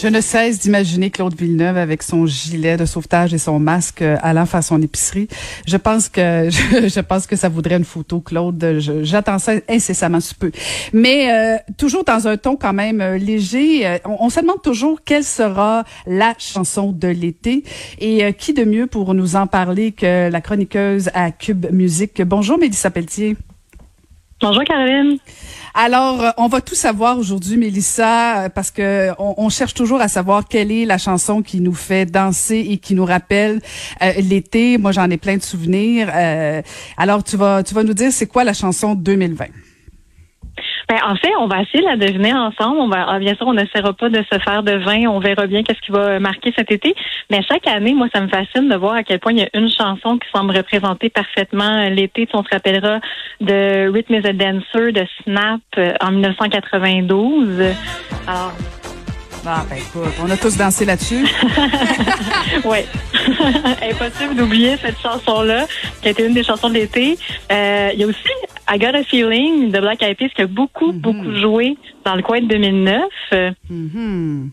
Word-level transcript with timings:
Je 0.00 0.06
ne 0.06 0.20
cesse 0.20 0.60
d'imaginer 0.60 1.10
Claude 1.10 1.34
Villeneuve 1.34 1.76
avec 1.76 2.04
son 2.04 2.24
gilet 2.24 2.76
de 2.76 2.84
sauvetage 2.84 3.34
et 3.34 3.38
son 3.38 3.58
masque 3.58 4.00
euh, 4.02 4.16
allant 4.22 4.46
faire 4.46 4.62
son 4.62 4.80
épicerie. 4.80 5.26
Je 5.66 5.76
pense 5.76 6.08
que 6.08 6.48
je, 6.50 6.88
je 6.88 7.00
pense 7.00 7.26
que 7.26 7.34
ça 7.34 7.48
voudrait 7.48 7.78
une 7.78 7.84
photo, 7.84 8.20
Claude. 8.20 8.78
J'attends 9.02 9.40
ça 9.40 9.54
incessamment 9.68 10.20
sous 10.20 10.36
peu. 10.36 10.52
Mais 10.92 11.32
euh, 11.32 11.56
toujours 11.76 12.04
dans 12.04 12.28
un 12.28 12.36
ton 12.36 12.54
quand 12.54 12.72
même 12.72 13.00
euh, 13.00 13.18
léger. 13.18 13.84
euh, 13.88 13.98
on, 14.04 14.18
on 14.20 14.30
se 14.30 14.38
demande 14.38 14.62
toujours 14.62 15.00
quelle 15.04 15.24
sera 15.24 15.82
la 16.06 16.32
chanson 16.38 16.92
de 16.92 17.08
l'été 17.08 17.64
et 17.98 18.32
qui 18.34 18.54
de 18.54 18.62
mieux 18.62 18.86
pour 18.86 19.14
nous 19.14 19.34
en 19.34 19.48
parler 19.48 19.90
que 19.90 20.30
la 20.30 20.40
chroniqueuse 20.40 21.10
à 21.12 21.32
Cube 21.32 21.66
Musique? 21.72 22.22
Bonjour, 22.22 22.56
Mélissa 22.56 22.90
Pelletier. 22.92 23.36
Bonjour 24.40 24.62
Caroline. 24.62 25.18
Alors, 25.74 26.22
euh, 26.22 26.30
on 26.38 26.48
va 26.48 26.60
tout 26.60 26.74
savoir 26.74 27.18
aujourd'hui, 27.18 27.56
Mélissa, 27.56 28.44
euh, 28.44 28.48
parce 28.48 28.70
que 28.70 29.10
on, 29.18 29.34
on 29.36 29.48
cherche 29.48 29.74
toujours 29.74 30.00
à 30.00 30.08
savoir 30.08 30.46
quelle 30.48 30.72
est 30.72 30.84
la 30.84 30.98
chanson 30.98 31.42
qui 31.42 31.60
nous 31.60 31.74
fait 31.74 32.06
danser 32.06 32.66
et 32.70 32.78
qui 32.78 32.94
nous 32.94 33.04
rappelle 33.04 33.60
euh, 34.02 34.12
l'été. 34.20 34.78
Moi, 34.78 34.92
j'en 34.92 35.08
ai 35.10 35.16
plein 35.16 35.36
de 35.36 35.42
souvenirs. 35.42 36.10
Euh, 36.14 36.62
alors, 36.96 37.22
tu 37.22 37.36
vas, 37.36 37.62
tu 37.62 37.74
vas 37.74 37.84
nous 37.84 37.94
dire 37.94 38.12
c'est 38.12 38.26
quoi 38.26 38.44
la 38.44 38.54
chanson 38.54 38.94
2020 38.94 39.46
Ben, 40.88 40.96
en 41.06 41.16
fait, 41.16 41.32
on 41.38 41.46
va 41.48 41.60
essayer 41.62 41.80
de 41.82 41.88
la 41.88 41.96
deviner 41.96 42.32
ensemble. 42.32 42.78
On 42.78 42.88
va, 42.88 43.04
ah, 43.08 43.18
bien 43.18 43.34
sûr, 43.34 43.46
on 43.46 43.52
n'essaiera 43.54 43.92
pas 43.92 44.08
de 44.08 44.22
se 44.32 44.38
faire 44.38 44.62
de 44.62 44.72
vin. 44.72 45.06
On 45.08 45.18
verra 45.20 45.46
bien 45.46 45.62
qu'est-ce 45.62 45.80
qui 45.80 45.92
va 45.92 46.18
marquer 46.18 46.52
cet 46.56 46.70
été. 46.72 46.94
Mais 47.30 47.42
chaque 47.42 47.66
année, 47.66 47.92
moi, 47.92 48.08
ça 48.14 48.20
me 48.22 48.28
fascine 48.28 48.68
de 48.68 48.76
voir 48.76 48.94
à 48.94 49.02
quel 49.02 49.18
point 49.20 49.32
il 49.32 49.38
y 49.40 49.42
a 49.42 49.48
une 49.52 49.70
chanson 49.70 50.16
qui 50.18 50.28
semble 50.34 50.56
représenter 50.56 51.10
parfaitement 51.10 51.88
l'été. 51.90 52.26
Tu 52.26 52.32
sais, 52.32 52.38
on 52.38 52.42
se 52.42 52.48
rappellera 52.50 53.00
de 53.40 53.90
Rhythm 53.92 54.14
is 54.14 54.26
a 54.26 54.32
Dancer 54.32 54.92
de 54.92 55.04
Snap 55.22 55.60
euh, 55.76 55.92
en 56.00 56.10
1992. 56.10 57.60
Alors, 58.26 58.52
Ah, 59.46 59.64
ben 59.70 59.76
écoute, 59.76 60.12
on 60.22 60.30
a 60.30 60.36
tous 60.36 60.56
dansé 60.56 60.84
là-dessus. 60.84 61.24
ouais. 62.64 62.86
Impossible 63.90 64.34
d'oublier 64.36 64.76
cette 64.78 65.00
chanson-là, 65.00 65.66
qui 66.02 66.08
a 66.08 66.10
été 66.10 66.26
une 66.26 66.34
des 66.34 66.42
chansons 66.42 66.68
de 66.68 66.74
l'été. 66.74 67.16
Euh, 67.52 67.90
Il 67.94 68.00
y 68.00 68.04
a 68.04 68.06
aussi 68.06 68.18
I 68.70 68.78
Got 68.78 68.94
a 68.94 69.02
Feeling 69.04 69.70
de 69.70 69.80
Black 69.80 70.02
Eyed 70.02 70.16
Peas 70.18 70.28
qui 70.34 70.42
a 70.42 70.46
beaucoup, 70.46 70.92
beaucoup 70.92 71.34
joué 71.40 71.76
dans 72.04 72.14
le 72.14 72.22
coin 72.22 72.40
de 72.40 72.46
2009. 72.46 73.02
Euh, 73.32 73.50
Mhm. 73.70 74.50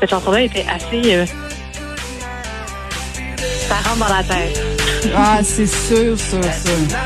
Cette 0.00 0.10
chanson-là 0.10 0.42
était 0.42 0.64
assez... 0.68 1.14
Euh, 1.14 1.26
ça 3.68 3.74
rentre 3.76 3.98
dans 3.98 4.14
la 4.14 4.22
tête. 4.22 4.60
Ah, 5.16 5.40
c'est 5.42 5.66
sûr, 5.66 6.18
sûr, 6.18 6.42
sûr. 6.42 6.98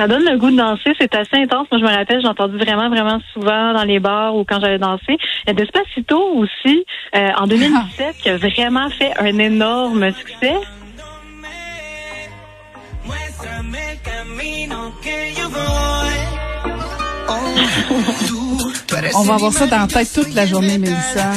Ça 0.00 0.08
donne 0.08 0.24
le 0.24 0.38
goût 0.38 0.50
de 0.50 0.56
danser. 0.56 0.94
C'est 0.98 1.14
assez 1.14 1.36
intense. 1.36 1.66
Moi, 1.70 1.78
je 1.78 1.84
me 1.84 1.94
rappelle, 1.94 2.22
j'ai 2.22 2.26
entendu 2.26 2.56
vraiment, 2.56 2.88
vraiment 2.88 3.18
souvent 3.34 3.74
dans 3.74 3.84
les 3.84 4.00
bars 4.00 4.34
ou 4.34 4.44
quand 4.44 4.58
j'allais 4.58 4.78
danser. 4.78 5.18
Despacito 5.46 6.18
aussi, 6.36 6.86
euh, 7.14 7.28
en 7.36 7.46
2017, 7.46 8.16
qui 8.16 8.30
a 8.30 8.38
vraiment 8.38 8.88
fait 8.88 9.12
un 9.18 9.38
énorme 9.38 10.10
succès. 10.14 10.54
On 19.14 19.22
va 19.22 19.34
avoir 19.34 19.52
ça 19.52 19.66
dans 19.66 19.80
la 19.80 19.86
tête 19.86 20.08
toute 20.12 20.34
la 20.34 20.46
journée, 20.46 20.78
Mélissa. 20.78 21.32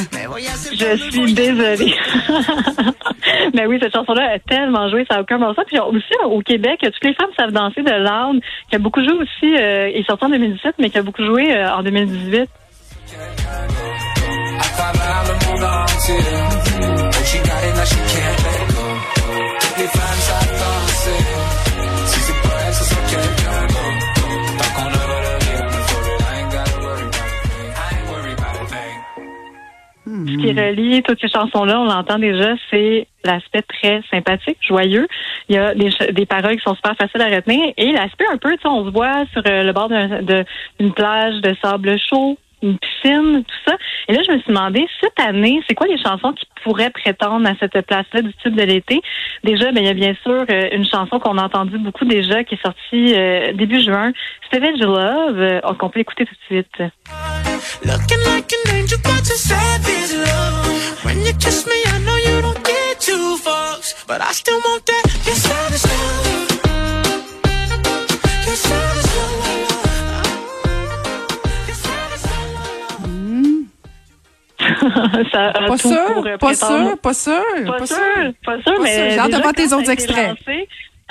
Je 0.72 0.96
suis 1.10 1.34
désolée. 1.34 1.94
Mais 3.54 3.66
oui, 3.68 3.78
cette 3.80 3.94
chanson-là 3.94 4.34
a 4.34 4.38
tellement 4.38 4.88
joué, 4.90 5.04
ça 5.08 5.16
n'a 5.16 5.22
aucun 5.22 5.38
bon 5.38 5.54
sens. 5.54 5.64
Puis 5.66 5.78
aussi, 5.78 6.14
au 6.24 6.40
Québec, 6.40 6.78
toutes 6.82 7.04
les 7.04 7.14
femmes 7.14 7.30
savent 7.38 7.52
danser 7.52 7.82
de 7.82 7.90
l'âne, 7.90 8.40
qui 8.68 8.76
a 8.76 8.78
beaucoup 8.78 9.00
joué 9.00 9.12
aussi, 9.14 9.56
euh, 9.56 9.86
est 9.88 10.06
sorti 10.06 10.24
en 10.24 10.30
2017, 10.30 10.74
mais 10.78 10.90
qui 10.90 10.98
a 10.98 11.02
beaucoup 11.02 11.24
joué 11.24 11.54
euh, 11.54 11.74
en 11.74 11.82
2018. 11.82 12.48
À 14.58 14.68
travers 14.76 15.24
le 15.28 15.34
monde 15.46 15.64
entier. 15.64 16.14
Relie 30.54 31.02
toutes 31.02 31.20
ces 31.20 31.28
chansons-là, 31.28 31.80
on 31.80 31.84
l'entend 31.84 32.18
déjà, 32.18 32.54
c'est 32.70 33.06
l'aspect 33.24 33.62
très 33.62 34.02
sympathique, 34.10 34.58
joyeux. 34.66 35.06
Il 35.48 35.56
y 35.56 35.58
a 35.58 35.74
des, 35.74 36.26
paroles 36.26 36.56
qui 36.56 36.62
sont 36.62 36.74
super 36.74 36.96
faciles 36.96 37.22
à 37.22 37.34
retenir 37.34 37.72
et 37.76 37.92
l'aspect 37.92 38.26
un 38.32 38.36
peu, 38.36 38.52
tu 38.52 38.62
sais, 38.62 38.68
on 38.68 38.84
se 38.84 38.90
voit 38.90 39.24
sur 39.32 39.42
euh, 39.46 39.62
le 39.62 39.72
bord 39.72 39.88
d'une 39.88 40.92
plage 40.92 41.40
de 41.40 41.54
sable 41.62 41.98
chaud, 41.98 42.38
une 42.64 42.78
piscine, 42.78 43.44
tout 43.44 43.70
ça. 43.70 43.76
Et 44.08 44.12
là, 44.12 44.22
je 44.26 44.32
me 44.32 44.38
suis 44.38 44.48
demandé, 44.48 44.86
cette 45.00 45.20
année, 45.20 45.60
c'est 45.68 45.74
quoi 45.74 45.86
les 45.86 45.98
chansons 45.98 46.32
qui 46.32 46.46
pourraient 46.62 46.90
prétendre 46.90 47.46
à 47.48 47.54
cette 47.60 47.86
place-là 47.86 48.22
du 48.22 48.32
tube 48.42 48.56
de 48.56 48.62
l'été? 48.62 49.00
Déjà, 49.44 49.70
ben, 49.72 49.82
il 49.82 49.86
y 49.86 49.90
a 49.90 49.94
bien 49.94 50.14
sûr 50.22 50.44
euh, 50.48 50.68
une 50.72 50.86
chanson 50.86 51.18
qu'on 51.18 51.38
a 51.38 51.44
entendue 51.44 51.78
beaucoup 51.78 52.04
déjà, 52.04 52.42
qui 52.44 52.54
est 52.54 52.62
sortie 52.62 53.14
euh, 53.14 53.52
début 53.52 53.82
juin, 53.82 54.12
Savage 54.50 54.80
Love, 54.80 55.38
euh, 55.38 55.60
qu'on 55.78 55.90
peut 55.90 56.00
écouter 56.00 56.24
tout 56.24 56.34
de 56.34 56.44
suite. 56.46 56.82
But 64.14 64.22
I 64.22 64.30
still 64.32 64.60
want 64.60 64.86
that. 64.86 65.04
Your 65.26 65.34
savage 65.34 65.84
love. 65.90 66.26
Your 68.46 68.58
savage 68.66 69.10
love. 69.16 69.36
Your 71.66 71.78
savage 71.84 72.26
love. 72.30 72.52
ça 75.32 75.40
a 75.48 75.66
Pas 75.66 75.76
sûr, 75.78 76.06
pour, 76.14 76.22
pas 76.38 76.54
sûr, 76.54 76.98
pas 77.02 77.12
sûr, 77.14 77.42
Pas, 77.66 77.86
sûr, 77.86 77.96
pas 78.44 78.58
sûr, 78.62 78.74
Pas 78.76 78.82
mais 78.82 78.94
sûr. 78.94 79.10
J'ai 79.10 79.18
hâte 79.18 79.32
de 79.32 79.42
voir 79.42 79.52
tes 79.52 79.72
autres 79.72 79.90
extraits. 79.90 80.36
lancé- 80.46 80.68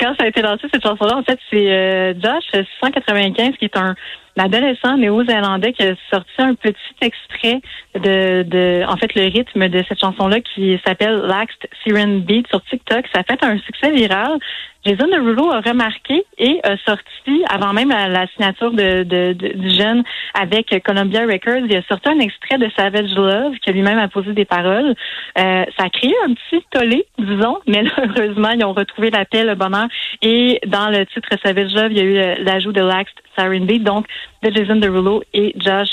quand 0.00 0.14
ça 0.18 0.24
a 0.24 0.26
été 0.26 0.42
lancé, 0.42 0.66
cette 0.72 0.82
chanson-là, 0.82 1.16
en 1.18 1.22
fait, 1.22 1.38
c'est 1.50 1.70
euh, 1.70 2.14
Josh 2.20 2.44
695, 2.80 3.56
qui 3.58 3.66
est 3.66 3.76
un 3.76 3.94
adolescent 4.36 4.96
néo-zélandais 4.96 5.72
qui 5.72 5.82
a 5.82 5.94
sorti 6.10 6.32
un 6.38 6.54
petit 6.54 6.76
extrait 7.00 7.60
de, 7.94 8.42
de 8.42 8.84
en 8.88 8.96
fait, 8.96 9.14
le 9.14 9.22
rythme 9.24 9.68
de 9.68 9.84
cette 9.88 10.00
chanson-là 10.00 10.40
qui 10.40 10.80
s'appelle 10.84 11.16
Laxed 11.16 11.68
Siren 11.82 12.20
Beat 12.20 12.46
sur 12.48 12.62
TikTok. 12.64 13.04
Ça 13.14 13.20
a 13.20 13.24
fait 13.24 13.44
un 13.44 13.58
succès 13.58 13.90
viral. 13.90 14.38
Jason 14.84 15.06
Derulo 15.06 15.50
a 15.52 15.60
remarqué 15.60 16.24
et 16.38 16.58
a 16.64 16.76
sorti, 16.78 17.44
avant 17.48 17.72
même 17.72 17.90
la, 17.90 18.26
signature 18.28 18.72
de, 18.72 19.04
de- 19.04 19.32
du 19.32 19.70
jeune 19.70 20.02
avec 20.34 20.74
Columbia 20.84 21.22
Records, 21.22 21.66
il 21.68 21.76
a 21.76 21.82
sorti 21.82 22.08
un 22.08 22.18
extrait 22.18 22.58
de 22.58 22.68
Savage 22.76 23.14
Love 23.14 23.54
qui 23.62 23.70
lui-même 23.72 23.98
a 23.98 24.08
posé 24.08 24.32
des 24.32 24.44
paroles. 24.44 24.94
Euh, 25.38 25.64
ça 25.78 25.84
a 25.84 25.88
créé 25.88 26.12
un 26.26 26.34
petit 26.34 26.64
tollé, 26.70 27.06
disons, 27.18 27.58
mais 27.68 27.82
là, 27.82 27.90
heureusement, 28.16 28.50
ils 28.50 28.64
ont 28.64 28.72
retrouvé 28.72 29.10
la 29.10 29.24
paix, 29.24 29.44
le 29.44 29.54
bonheur. 29.54 29.86
Et 30.20 30.58
dans 30.66 30.90
le 30.90 31.06
titre 31.06 31.28
Savage 31.44 31.72
Love, 31.74 31.92
il 31.92 31.98
y 31.98 32.00
a 32.00 32.04
eu 32.04 32.16
euh, 32.16 32.34
l'ajout 32.40 32.72
de 32.72 32.80
Laxed 32.80 33.66
Beat, 33.66 33.84
donc 33.84 34.06
de 34.42 34.50
Jason 34.52 34.76
Derulo 34.76 35.22
et 35.32 35.54
Josh 35.58 35.90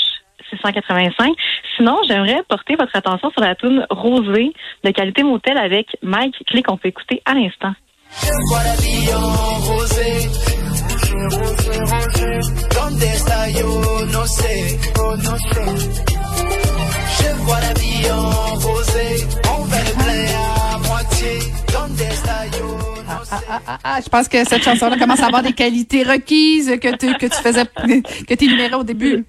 685. 0.50 1.32
Sinon, 1.76 1.96
j'aimerais 2.08 2.42
porter 2.48 2.74
votre 2.74 2.96
attention 2.96 3.30
sur 3.30 3.40
la 3.40 3.54
tune 3.54 3.86
Rosée 3.88 4.52
de 4.82 4.90
Qualité 4.90 5.22
Motel 5.22 5.56
avec 5.58 5.96
Mike 6.02 6.42
Clay 6.46 6.62
qu'on 6.62 6.76
peut 6.76 6.88
écouter 6.88 7.22
à 7.24 7.34
l'instant. 7.34 7.72
What 8.50 8.66
a 8.66 8.76
billon 8.82 9.60
rosé. 9.68 10.30
¿Dónde 12.74 13.06
está 13.06 13.48
yo? 13.50 14.06
No 14.12 14.26
sé. 14.26 14.78
Oh, 15.00 15.16
no 15.16 15.36
sé. 15.36 15.64
Je 17.18 17.34
vois 17.44 17.60
la 17.60 17.72
billon 17.74 18.30
rosé. 18.58 19.26
Mon 19.46 19.64
verre 19.64 19.88
est 19.88 19.94
plein 19.94 20.26
à 20.74 20.78
moitié. 20.78 21.38
¿Dónde 21.72 22.00
está 22.02 22.46
yo? 22.58 22.66
No 23.08 23.24
sé. 23.24 23.36
Ah, 23.48 23.60
ah, 23.66 23.78
ah, 23.84 24.00
je 24.02 24.08
pense 24.08 24.28
que 24.28 24.44
cette 24.44 24.62
chanson-là 24.64 24.96
commence 24.98 25.20
à 25.20 25.26
avoir 25.26 25.42
des 25.42 25.52
qualités 25.52 26.02
requises 26.02 26.78
que 26.80 26.96
tu, 26.96 27.14
que 27.14 27.26
tu 27.26 27.42
faisais, 27.42 27.64
que 27.64 28.34
tu 28.34 28.44
énumérais 28.44 28.74
au 28.74 28.84
début. 28.84 29.24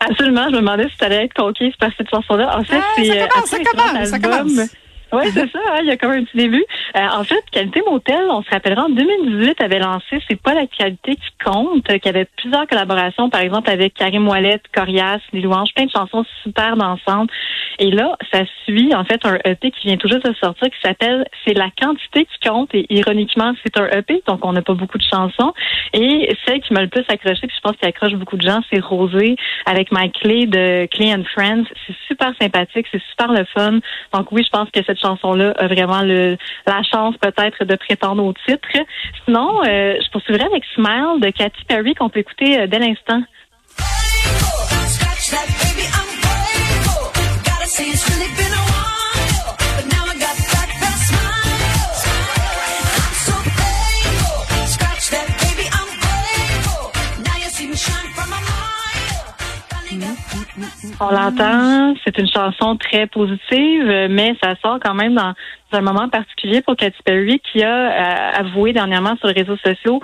Absolument, 0.00 0.46
je 0.48 0.54
me 0.56 0.60
demandais 0.60 0.88
si 0.90 0.96
tu 0.98 1.04
allais 1.04 1.24
être 1.26 1.34
conquise 1.34 1.74
par 1.78 1.90
cette 1.96 2.10
chanson-là. 2.10 2.58
En 2.58 2.64
fait, 2.64 2.76
Ah, 2.76 2.84
c'est 2.96 3.04
ça 3.06 3.12
euh, 3.14 3.26
commence, 3.28 3.50
ça 3.50 3.58
commence, 3.58 4.08
ça 4.08 4.18
commence. 4.18 4.68
Oui, 5.12 5.24
c'est 5.34 5.50
ça, 5.50 5.58
hein, 5.72 5.80
il 5.82 5.88
y 5.88 5.90
a 5.90 5.98
comme 5.98 6.12
un 6.12 6.24
petit 6.24 6.38
début. 6.38 6.64
Euh, 6.96 7.00
en 7.00 7.22
fait, 7.22 7.44
Qualité 7.50 7.82
Motel, 7.86 8.24
on 8.30 8.42
se 8.42 8.48
rappellera, 8.48 8.84
en 8.84 8.88
2018, 8.88 9.60
avait 9.60 9.78
lancé 9.78 10.22
C'est 10.26 10.40
pas 10.40 10.54
la 10.54 10.66
qualité 10.66 11.16
qui 11.16 11.44
compte, 11.44 11.86
qui 11.98 12.08
avait 12.08 12.26
plusieurs 12.36 12.66
collaborations, 12.66 13.28
par 13.28 13.42
exemple, 13.42 13.68
avec 13.68 13.92
Karim 13.92 14.26
Ouellet, 14.26 14.60
Corias, 14.74 15.20
Les 15.34 15.42
Louanges, 15.42 15.68
plein 15.74 15.84
de 15.84 15.90
chansons 15.90 16.24
super 16.42 16.78
dansantes. 16.78 17.28
Et 17.78 17.90
là, 17.90 18.16
ça 18.32 18.40
suit, 18.64 18.94
en 18.94 19.04
fait, 19.04 19.20
un 19.26 19.38
EP 19.44 19.70
qui 19.72 19.88
vient 19.88 19.98
tout 19.98 20.08
juste 20.08 20.26
de 20.26 20.34
sortir, 20.34 20.70
qui 20.70 20.80
s'appelle 20.82 21.26
C'est 21.44 21.54
la 21.54 21.68
quantité 21.78 22.24
qui 22.24 22.48
compte, 22.48 22.74
et 22.74 22.86
ironiquement, 22.88 23.52
c'est 23.62 23.76
un 23.78 23.88
EP, 23.90 24.22
donc 24.26 24.42
on 24.46 24.52
n'a 24.52 24.62
pas 24.62 24.74
beaucoup 24.74 24.98
de 24.98 25.04
chansons. 25.04 25.52
Et 25.92 26.34
celle 26.46 26.60
qui 26.62 26.72
m'a 26.72 26.80
le 26.80 26.88
plus 26.88 27.04
accroché, 27.08 27.46
puis 27.46 27.56
je 27.56 27.60
pense 27.60 27.76
qu'il 27.76 27.88
accroche 27.88 28.14
beaucoup 28.14 28.38
de 28.38 28.48
gens, 28.48 28.60
c'est 28.72 28.80
Rosé, 28.80 29.36
avec 29.66 29.92
Mike 29.92 30.18
Clay 30.20 30.46
de 30.46 30.86
Clay 30.86 31.12
and 31.12 31.24
Friends. 31.34 31.64
C'est 31.86 31.96
super 32.08 32.32
sympathique, 32.40 32.86
c'est 32.90 33.02
super 33.10 33.32
le 33.32 33.44
fun. 33.44 33.80
Donc 34.14 34.32
oui, 34.32 34.42
je 34.42 34.50
pense 34.50 34.70
que 34.70 34.80
cette 34.86 35.01
chanson-là 35.02 35.52
a 35.58 35.66
vraiment 35.66 36.02
la 36.02 36.82
chance 36.82 37.16
peut-être 37.20 37.64
de 37.64 37.76
prétendre 37.76 38.24
au 38.24 38.32
titre. 38.46 38.68
Sinon, 39.24 39.60
euh, 39.64 39.96
je 40.00 40.10
poursuivrai 40.10 40.44
avec 40.44 40.64
Smile 40.74 41.20
de 41.20 41.30
Katy 41.30 41.64
Perry 41.66 41.94
qu'on 41.94 42.08
peut 42.08 42.20
écouter 42.20 42.60
euh, 42.60 42.66
dès 42.66 42.78
l'instant. 42.78 43.22
On 61.00 61.10
l'entend, 61.10 61.94
c'est 62.04 62.18
une 62.18 62.28
chanson 62.28 62.76
très 62.76 63.06
positive, 63.06 63.84
mais 64.10 64.36
ça 64.42 64.54
sort 64.62 64.78
quand 64.82 64.94
même 64.94 65.14
dans 65.14 65.78
un 65.78 65.80
moment 65.80 66.08
particulier 66.08 66.60
pour 66.60 66.76
Katy 66.76 67.02
Perry 67.04 67.40
qui 67.40 67.62
a 67.62 67.68
euh, 67.68 68.40
avoué 68.40 68.72
dernièrement 68.72 69.16
sur 69.16 69.28
les 69.28 69.42
réseaux 69.42 69.56
sociaux 69.56 70.00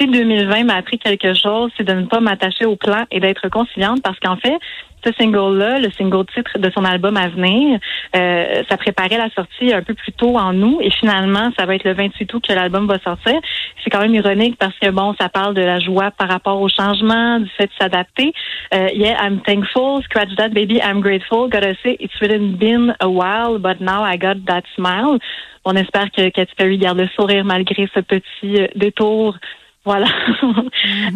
si 0.00 0.06
2020 0.06 0.64
m'a 0.64 0.76
appris 0.76 0.98
quelque 0.98 1.34
chose, 1.34 1.70
c'est 1.76 1.84
de 1.84 1.92
ne 1.92 2.06
pas 2.06 2.20
m'attacher 2.20 2.64
au 2.64 2.76
plan 2.76 3.04
et 3.10 3.20
d'être 3.20 3.48
conciliante 3.48 4.02
parce 4.02 4.18
qu'en 4.18 4.36
fait, 4.36 4.58
ce 5.04 5.12
single-là, 5.18 5.78
le 5.78 5.90
single 5.92 6.26
titre 6.34 6.58
de 6.58 6.70
son 6.70 6.84
album 6.84 7.16
à 7.16 7.28
venir, 7.28 7.78
euh, 8.14 8.62
ça 8.68 8.76
préparait 8.76 9.16
la 9.16 9.30
sortie 9.30 9.72
un 9.72 9.82
peu 9.82 9.94
plus 9.94 10.12
tôt 10.12 10.36
en 10.36 10.54
août 10.60 10.78
et 10.80 10.90
finalement, 10.90 11.50
ça 11.58 11.66
va 11.66 11.74
être 11.74 11.84
le 11.84 11.94
28 11.94 12.34
août 12.34 12.44
que 12.46 12.52
l'album 12.52 12.86
va 12.86 12.98
sortir. 12.98 13.40
C'est 13.82 13.90
quand 13.90 14.00
même 14.00 14.14
ironique 14.14 14.56
parce 14.58 14.78
que 14.78 14.90
bon, 14.90 15.14
ça 15.18 15.28
parle 15.28 15.54
de 15.54 15.62
la 15.62 15.80
joie 15.80 16.10
par 16.10 16.28
rapport 16.28 16.60
au 16.60 16.68
changement, 16.68 17.38
du 17.40 17.48
fait 17.50 17.66
de 17.66 17.72
s'adapter. 17.78 18.32
Euh, 18.74 18.88
yeah, 18.94 19.16
I'm 19.22 19.40
thankful, 19.40 20.02
scratch 20.04 20.34
that 20.36 20.50
baby, 20.50 20.80
I'm 20.82 21.00
grateful. 21.00 21.48
Gotta 21.48 21.74
say, 21.82 21.96
it's 22.00 22.20
really 22.20 22.38
been 22.38 22.94
a 23.00 23.08
while, 23.08 23.58
but 23.58 23.80
now 23.80 24.02
I 24.02 24.16
got 24.16 24.44
that 24.46 24.62
smile. 24.74 25.18
On 25.64 25.76
espère 25.76 26.10
que 26.10 26.30
Katy 26.30 26.54
Perry 26.56 26.78
garde 26.78 26.98
le 26.98 27.08
sourire 27.08 27.44
malgré 27.44 27.88
ce 27.94 28.00
petit 28.00 28.62
euh, 28.62 28.66
détour. 28.76 29.36
Voilà. 29.84 30.06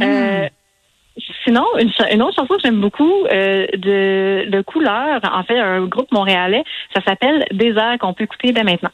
Euh, 0.02 0.48
Sinon, 1.44 1.64
une, 1.78 1.92
une 2.12 2.22
autre 2.22 2.34
chanson 2.34 2.54
que 2.54 2.62
j'aime 2.64 2.80
beaucoup 2.80 3.24
euh, 3.26 3.66
de, 3.76 4.50
de 4.50 4.62
couleur, 4.62 5.20
en 5.22 5.42
fait, 5.44 5.58
un 5.58 5.84
groupe 5.86 6.10
montréalais, 6.10 6.64
ça 6.92 7.02
s'appelle 7.06 7.44
Désert 7.52 7.98
qu'on 8.00 8.14
peut 8.14 8.24
écouter 8.24 8.52
dès 8.52 8.64
maintenant. 8.64 8.90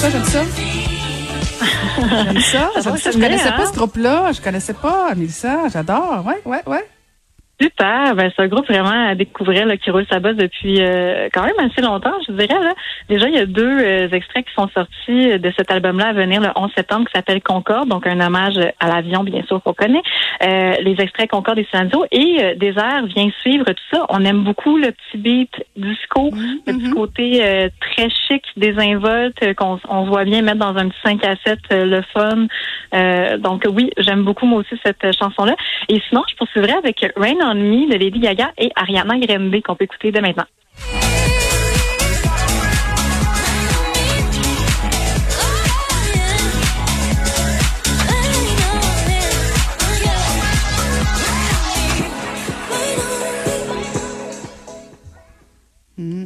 Ça, 0.00 0.08
j'aime 0.08 0.24
ça. 0.24 0.42
J'aime 2.24 2.40
ça, 2.40 2.70
Ça 2.74 2.80
j'aime 2.80 2.96
ça. 2.96 3.10
Je 3.10 3.18
connaissais 3.18 3.50
pas 3.50 3.62
hein? 3.62 3.66
ce 3.70 3.76
groupe-là. 3.76 4.32
Je 4.32 4.40
connaissais 4.40 4.72
pas 4.72 5.14
Mélissa. 5.14 5.68
J'adore. 5.68 6.24
Ouais, 6.26 6.40
ouais, 6.46 6.62
ouais. 6.66 6.88
Super, 7.60 8.14
ben, 8.14 8.30
c'est 8.34 8.42
un 8.42 8.48
groupe 8.48 8.66
vraiment 8.66 9.08
à 9.08 9.14
découvrir 9.14 9.66
là, 9.66 9.76
qui 9.76 9.90
roule 9.90 10.06
sa 10.10 10.18
bosse 10.18 10.36
depuis 10.36 10.76
euh, 10.80 11.28
quand 11.32 11.42
même 11.42 11.58
assez 11.58 11.82
longtemps, 11.82 12.14
je 12.26 12.32
dirais. 12.32 12.58
Là. 12.58 12.72
Déjà, 13.08 13.28
il 13.28 13.34
y 13.34 13.38
a 13.38 13.44
deux 13.44 13.78
euh, 13.80 14.08
extraits 14.08 14.46
qui 14.46 14.54
sont 14.54 14.68
sortis 14.74 15.38
de 15.38 15.52
cet 15.56 15.70
album-là 15.70 16.08
à 16.08 16.12
venir 16.14 16.40
le 16.40 16.48
11 16.56 16.70
septembre 16.74 17.06
qui 17.06 17.12
s'appelle 17.12 17.42
Concorde, 17.42 17.88
donc 17.88 18.06
un 18.06 18.18
hommage 18.20 18.58
à 18.78 18.88
l'avion, 18.88 19.24
bien 19.24 19.42
sûr, 19.42 19.62
qu'on 19.62 19.74
connaît. 19.74 20.02
Euh, 20.42 20.74
les 20.80 20.96
extraits 21.00 21.28
Concorde 21.28 21.58
et 21.58 21.66
Silencio 21.70 22.06
et 22.10 22.38
euh, 22.40 22.54
Désert 22.54 23.04
vient 23.04 23.28
suivre 23.42 23.66
tout 23.66 23.84
ça. 23.92 24.06
On 24.08 24.24
aime 24.24 24.42
beaucoup 24.42 24.78
le 24.78 24.92
petit 24.92 25.18
beat 25.18 25.52
disco, 25.76 26.30
le 26.66 26.72
petit 26.72 26.90
côté 26.92 27.44
euh, 27.44 27.68
très 27.80 28.08
chic, 28.08 28.42
désinvolte, 28.56 29.42
euh, 29.42 29.52
qu'on 29.52 29.78
on 29.88 30.04
voit 30.04 30.24
bien 30.24 30.40
mettre 30.40 30.58
dans 30.60 30.76
un 30.76 30.88
petit 30.88 31.00
5 31.04 31.24
à 31.26 31.34
7 31.44 31.58
euh, 31.72 31.84
le 31.84 32.02
fun. 32.14 32.46
Euh, 32.94 33.36
donc 33.36 33.66
oui, 33.70 33.90
j'aime 33.98 34.22
beaucoup 34.24 34.46
moi 34.46 34.60
aussi 34.60 34.80
cette 34.84 35.04
euh, 35.04 35.12
chanson-là. 35.12 35.56
Et 35.90 36.00
sinon, 36.08 36.22
je 36.30 36.36
poursuivrai 36.36 36.72
avec 36.72 37.04
Rain 37.16 37.49
on 37.49 37.49
Me 37.54 37.90
de 37.90 37.96
Lady 37.96 38.20
Gaga 38.20 38.52
et 38.58 38.70
Ariana 38.76 39.18
Grande 39.18 39.62
qu'on 39.62 39.74
peut 39.74 39.84
écouter 39.84 40.12
dès 40.12 40.20
maintenant. 40.20 40.46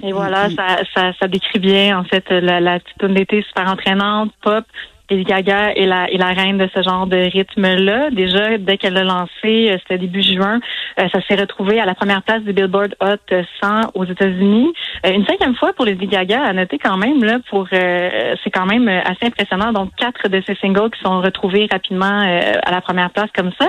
Et 0.02 0.12
voilà, 0.12 0.50
ça, 0.50 0.84
ça, 0.94 1.12
ça 1.18 1.26
décrit 1.26 1.58
bien 1.58 1.98
en 1.98 2.04
fait 2.04 2.28
la, 2.30 2.60
la 2.60 2.78
petite 2.78 3.12
d'été 3.14 3.42
super 3.42 3.70
entraînante, 3.70 4.32
pop. 4.42 4.64
Lady 5.10 5.24
Gaga 5.24 5.72
est 5.72 5.84
la, 5.84 6.10
est 6.10 6.16
la 6.16 6.28
reine 6.28 6.56
de 6.56 6.68
ce 6.74 6.82
genre 6.82 7.06
de 7.06 7.16
rythme-là. 7.16 8.10
Déjà, 8.10 8.56
dès 8.56 8.78
qu'elle 8.78 8.94
l'a 8.94 9.04
lancé, 9.04 9.70
euh, 9.70 9.76
c'était 9.82 9.98
début 9.98 10.22
juin, 10.22 10.60
euh, 10.98 11.08
ça 11.12 11.20
s'est 11.28 11.34
retrouvé 11.34 11.78
à 11.78 11.84
la 11.84 11.94
première 11.94 12.22
place 12.22 12.42
du 12.42 12.54
Billboard 12.54 12.96
Hot 13.00 13.34
100 13.62 13.90
aux 13.94 14.04
États-Unis. 14.06 14.72
Euh, 15.04 15.10
une 15.10 15.26
cinquième 15.26 15.54
fois 15.56 15.74
pour 15.74 15.84
Lady 15.84 16.06
Gaga, 16.06 16.42
à 16.42 16.52
noter 16.54 16.78
quand 16.78 16.96
même, 16.96 17.22
là, 17.22 17.38
pour 17.50 17.68
c'est 17.70 18.50
quand 18.52 18.66
même 18.66 18.88
assez 18.88 19.26
impressionnant. 19.26 19.72
Donc, 19.72 19.90
quatre 19.96 20.28
de 20.28 20.42
ces 20.46 20.54
singles 20.56 20.90
qui 20.90 21.00
sont 21.02 21.20
retrouvés 21.20 21.68
rapidement 21.70 22.06
à 22.06 22.70
la 22.70 22.80
première 22.80 23.10
place 23.10 23.28
comme 23.34 23.50
ça. 23.60 23.68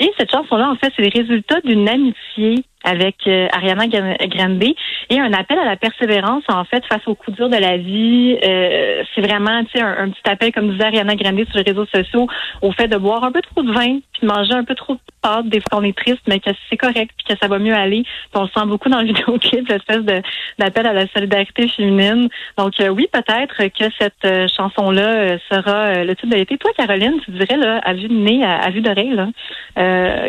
Et 0.00 0.10
cette 0.18 0.30
chanson-là, 0.30 0.70
en 0.70 0.76
fait, 0.76 0.92
c'est 0.96 1.02
le 1.02 1.10
résultat 1.12 1.60
d'une 1.62 1.88
amitié 1.88 2.64
avec 2.84 3.16
euh, 3.26 3.48
Ariana 3.52 3.86
Gran- 3.86 4.16
Grande 4.28 4.64
et 5.10 5.18
un 5.18 5.32
appel 5.32 5.58
à 5.58 5.64
la 5.64 5.76
persévérance, 5.76 6.44
en 6.48 6.64
fait, 6.64 6.84
face 6.86 7.06
aux 7.06 7.14
coups 7.14 7.36
durs 7.36 7.48
de 7.48 7.56
la 7.56 7.76
vie. 7.76 8.38
Euh, 8.44 9.02
c'est 9.14 9.20
vraiment, 9.20 9.64
tu 9.64 9.78
sais, 9.78 9.80
un, 9.80 10.10
petit 10.10 10.30
appel, 10.30 10.52
comme 10.52 10.70
disait 10.70 10.84
Ariana 10.84 11.16
Grande 11.16 11.44
sur 11.48 11.56
les 11.56 11.70
réseaux 11.70 11.86
sociaux, 11.86 12.28
au 12.62 12.72
fait 12.72 12.88
de 12.88 12.96
boire 12.96 13.24
un 13.24 13.32
peu 13.32 13.40
trop 13.42 13.62
de 13.62 13.72
vin, 13.72 13.98
puis 14.12 14.22
de 14.22 14.26
manger 14.26 14.54
un 14.54 14.64
peu 14.64 14.74
trop 14.74 14.94
de 14.94 15.00
pâtes, 15.22 15.48
des 15.48 15.60
fois 15.60 15.78
qu'on 15.78 15.84
est 15.84 15.96
triste, 15.96 16.22
mais 16.28 16.40
que 16.40 16.50
c'est 16.68 16.76
correct, 16.76 17.10
puis 17.16 17.34
que 17.34 17.38
ça 17.40 17.48
va 17.48 17.58
mieux 17.58 17.74
aller. 17.74 18.02
Puis 18.02 18.32
on 18.34 18.42
le 18.42 18.48
sent 18.48 18.66
beaucoup 18.66 18.88
dans 18.88 19.00
le 19.00 19.06
vidéoclip, 19.12 19.68
l'espèce 19.68 20.04
de 20.04 20.22
d'appel 20.58 20.86
à 20.86 20.92
la 20.92 21.06
solidarité 21.08 21.68
féminine. 21.68 22.28
Donc 22.56 22.78
euh, 22.80 22.88
oui, 22.88 23.08
peut-être 23.12 23.56
que 23.68 23.92
cette 23.98 24.24
euh, 24.24 24.46
chanson-là 24.48 25.08
euh, 25.08 25.38
sera 25.50 25.86
euh, 25.86 26.04
le 26.04 26.14
titre 26.14 26.28
de 26.28 26.36
l'été. 26.36 26.58
Toi, 26.58 26.70
Caroline, 26.76 27.20
tu 27.24 27.30
dirais, 27.32 27.56
là, 27.56 27.78
à 27.84 27.94
vue 27.94 28.08
de 28.08 28.14
nez, 28.14 28.44
à, 28.44 28.56
à 28.58 28.70
vue 28.70 28.80
d'oreille, 28.80 29.14
là, 29.14 29.28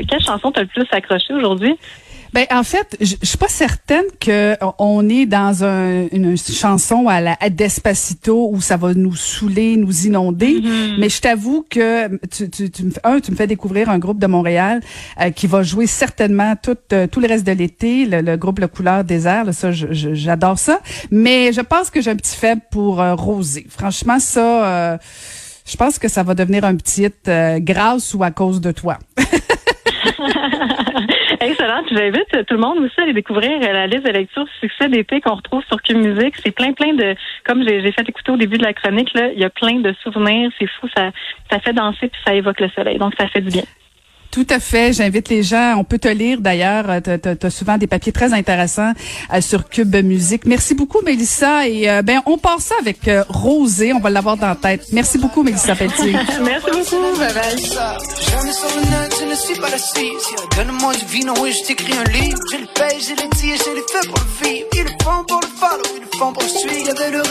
quelle 0.08 0.22
chanson 0.22 0.52
t'as 0.52 0.62
le 0.62 0.68
plus 0.68 0.86
accroché 0.92 1.34
aujourd'hui? 1.34 1.76
Ben 2.34 2.46
en 2.52 2.64
fait, 2.64 2.96
je 3.02 3.16
suis 3.24 3.38
pas 3.38 3.48
certaine 3.48 4.06
que 4.20 4.56
on 4.78 5.08
est 5.10 5.26
dans 5.26 5.64
un, 5.64 6.08
une 6.12 6.38
chanson 6.38 7.08
à 7.08 7.22
la 7.22 7.38
à 7.40 7.50
Despacito 7.50 8.50
où 8.52 8.62
ça 8.62 8.78
va 8.78 8.94
nous 8.94 9.16
saouler, 9.16 9.78
nous 9.78 10.06
inonder. 10.08 10.62
Mais 11.00 11.10
je 11.10 11.22
t'avoue 11.22 11.66
que 11.70 12.08
tu, 12.28 12.50
tu, 12.50 12.70
tu 12.70 12.84
me 12.84 12.92
fais, 12.92 13.02
un, 13.04 13.20
tu 13.20 13.32
me 13.32 13.36
fais 13.36 13.48
découvrir 13.48 13.90
un 13.90 13.98
groupe 14.00 14.20
de 14.20 14.28
Montréal 14.28 14.82
euh, 15.20 15.32
qui 15.32 15.48
va 15.48 15.64
jouer 15.64 15.88
certainement 15.88 16.56
tout 16.62 16.78
euh, 16.94 17.08
tout 17.08 17.20
le 17.20 17.28
reste 17.28 17.46
de 17.46 17.52
l'été, 17.52 18.06
le, 18.06 18.22
le 18.22 18.38
groupe 18.38 18.60
Le 18.60 18.68
Couleur 18.68 19.04
Désert. 19.04 19.46
Là, 19.46 19.54
ça, 19.54 19.72
j'adore 19.72 20.60
ça. 20.60 20.80
Mais 21.12 21.52
je 21.54 21.62
pense 21.62 21.90
que 21.90 22.02
j'ai 22.02 22.12
un 22.12 22.16
petit 22.16 22.36
faible 22.36 22.62
pour 22.72 23.02
euh, 23.02 23.16
Rosé. 23.16 23.66
Franchement, 23.70 24.20
ça. 24.20 24.66
euh, 24.94 24.98
je 25.66 25.78
pense 25.78 26.00
que 26.00 26.08
ça 26.08 26.24
va 26.24 26.34
devenir 26.34 26.64
un 26.66 26.76
petit 26.76 27.04
hit 27.04 27.28
euh, 27.28 27.60
grâce 27.60 28.16
ou 28.16 28.24
à 28.24 28.32
cause 28.32 28.60
de 28.60 28.72
toi. 28.72 28.98
Excellent. 31.42 31.84
Puis 31.86 31.96
J'invite 31.96 32.46
tout 32.46 32.54
le 32.54 32.60
monde 32.60 32.80
aussi 32.80 33.00
à 33.00 33.04
aller 33.04 33.14
découvrir 33.14 33.52
euh, 33.52 33.74
la 33.74 33.88
liste 33.88 34.06
de 34.06 34.12
lecture 34.12 34.46
succès 34.60 34.90
d'été 34.90 35.22
qu'on 35.22 35.36
retrouve 35.36 35.64
sur 35.66 35.82
Q 35.82 35.96
Musique. 35.96 36.36
C'est 36.44 36.52
plein, 36.52 36.74
plein 36.74 36.94
de, 36.94 37.16
comme 37.46 37.64
j'ai 37.64 37.92
fait 37.92 38.08
écouter 38.08 38.32
au 38.32 38.38
début 38.38 38.58
de 38.58 38.64
la 38.64 38.74
chronique, 38.74 39.14
là, 39.14 39.32
il 39.34 39.40
y 39.40 39.46
a 39.46 39.50
plein 39.50 39.80
de 39.80 39.94
souvenirs. 40.04 40.52
C'est 40.60 40.68
fou, 40.68 40.88
ça, 40.96 41.12
ça 41.52 41.60
fait 41.60 41.74
danser 41.74 42.08
puis 42.10 42.22
ça 42.26 42.34
évoque 42.34 42.60
le 42.60 42.70
soleil. 42.70 42.98
Donc, 42.98 43.14
ça 43.18 43.28
fait 43.28 43.42
du 43.42 43.50
bien. 43.50 43.64
Tout 44.32 44.46
à 44.50 44.60
fait. 44.60 44.94
J'invite 44.94 45.30
les 45.30 45.44
gens. 45.44 45.76
On 45.78 45.84
peut 45.84 45.98
te 45.98 46.08
lire 46.08 46.40
d'ailleurs. 46.40 47.02
Tu 47.04 47.10
as, 47.10 47.50
souvent 47.50 47.78
des 47.78 47.88
papiers 47.88 48.12
très 48.12 48.34
intéressants 48.34 48.94
euh, 49.34 49.42
sur 49.42 49.68
Cube 49.68 49.96
Musique. 50.04 50.46
Merci 50.46 50.76
beaucoup, 50.76 51.02
Mélissa. 51.04 51.68
Et 51.68 51.90
euh, 51.90 52.02
ben, 52.02 52.22
on 52.26 52.38
part 52.38 52.62
ça 52.62 52.76
avec 52.80 53.08
euh, 53.08 53.24
Rosé. 53.28 53.94
On 53.94 54.00
va 54.00 54.10
l'avoir 54.10 54.38
dans 54.38 54.48
la 54.48 54.56
tête. 54.56 54.88
Merci 54.92 55.18
beaucoup, 55.18 55.42
Mélissa 55.44 55.76
Pelletier. 55.76 56.14
Merci 56.44 56.96
beaucoup. 56.96 57.18
Bye 57.20 57.34
bye. 57.34 57.58
Jamais 57.60 58.54
sur 58.54 58.70
le 58.76 58.82
net, 58.82 59.16
je 59.20 59.26
ne 59.26 59.36
suis 59.36 59.56
pas 59.60 59.70
la 59.70 59.78
scie. 59.78 60.12
Donne-moi 60.56 60.94
du 60.94 61.06
vino 61.06 61.34
et 61.46 61.52
je 61.52 61.64
t'écris 61.64 61.94
un 61.94 62.04
livre. 62.12 62.38
J'ai 62.52 62.58
le 62.60 62.68
paye, 62.68 63.00
j'ai 63.00 63.16
les 63.16 63.30
tirs, 63.30 63.58
j'ai 63.66 63.74
les 63.74 63.84
faits 63.92 64.08
pour 64.08 64.20
le 64.20 64.48
vivre. 64.48 64.68
Ils 64.74 64.84
le 64.84 64.90
font 65.04 65.24
pour 65.28 65.42
le 65.42 65.48
follow, 65.58 65.84
ils 65.96 66.02
le 66.02 66.18
font 66.18 66.34
pour 66.34 66.44
le 66.44 66.50
suivre. 66.50 66.70
Le 67.12 67.30